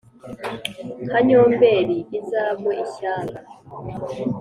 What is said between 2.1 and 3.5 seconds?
izagwe ishyanga